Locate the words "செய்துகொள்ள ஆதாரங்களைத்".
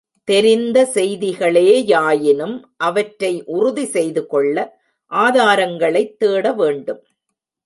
3.85-6.15